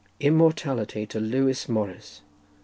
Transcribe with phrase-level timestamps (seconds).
[0.19, 2.21] Immortality to Lewis Morris!